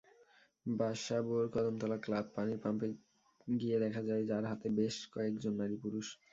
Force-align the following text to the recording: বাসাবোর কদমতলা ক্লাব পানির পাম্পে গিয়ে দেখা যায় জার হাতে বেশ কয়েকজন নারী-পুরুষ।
বাসাবোর 0.65 1.45
কদমতলা 1.53 1.97
ক্লাব 2.03 2.25
পানির 2.35 2.59
পাম্পে 2.63 2.87
গিয়ে 3.53 3.77
দেখা 3.83 4.01
যায় 4.07 4.23
জার 4.29 4.43
হাতে 4.51 4.67
বেশ 4.77 4.95
কয়েকজন 5.13 5.53
নারী-পুরুষ। 5.61 6.07